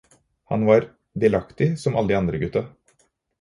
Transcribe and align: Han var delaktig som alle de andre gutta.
Han 0.45 0.63
var 0.69 0.87
delaktig 1.19 1.67
som 1.79 1.95
alle 2.01 2.07
de 2.07 2.15
andre 2.23 2.37
gutta. 2.45 2.65